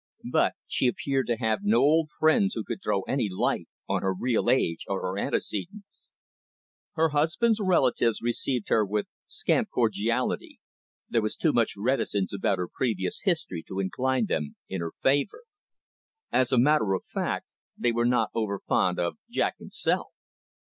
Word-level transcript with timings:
But 0.31 0.53
she 0.65 0.87
appeared 0.87 1.27
to 1.27 1.35
have 1.37 1.59
no 1.61 1.77
old 1.81 2.09
friends 2.17 2.55
who 2.55 2.63
could 2.63 2.81
throw 2.81 3.03
any 3.03 3.29
light 3.29 3.67
on 3.87 4.01
her 4.01 4.15
real 4.19 4.49
age 4.49 4.83
or 4.87 4.99
her 5.03 5.19
antecedents. 5.19 6.11
Her 6.93 7.09
husband's 7.09 7.59
relatives 7.59 8.19
received 8.19 8.69
her 8.69 8.83
with 8.83 9.05
scant 9.27 9.69
cordiality, 9.69 10.59
there 11.07 11.21
was 11.21 11.35
too 11.35 11.53
much 11.53 11.75
reticence 11.77 12.33
about 12.33 12.57
her 12.57 12.67
previous 12.67 13.19
history 13.25 13.63
to 13.67 13.79
incline 13.79 14.25
them 14.25 14.55
in 14.67 14.81
her 14.81 14.89
favour. 14.91 15.43
As 16.31 16.51
a 16.51 16.57
matter 16.57 16.93
of 16.95 17.05
fact, 17.05 17.53
they 17.77 17.91
were 17.91 18.07
not 18.07 18.31
over 18.33 18.57
fond 18.67 18.97
of 18.99 19.17
Jack 19.29 19.59
himself. 19.59 20.13